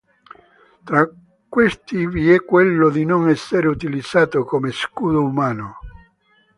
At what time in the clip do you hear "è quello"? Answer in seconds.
2.31-2.89